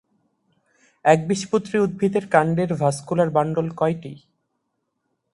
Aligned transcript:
একবীজপত্রী 1.05 1.77
উদ্ভিদের 1.79 2.25
কাণ্ডের 2.27 2.69
ভাস্কুলার 2.73 3.29
বান্ডল 3.29 3.67
কয়টি? 3.77 4.13